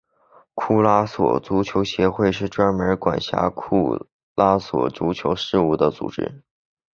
[0.55, 6.41] 库拉索足球协会是专门管辖库拉索足球事务的组织。